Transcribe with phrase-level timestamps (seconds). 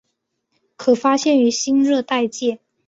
[0.77, 2.59] 可发现于新热带界。